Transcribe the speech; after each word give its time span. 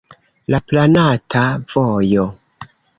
La 0.53 0.59
planata 0.71 1.45
vojo. 1.77 2.29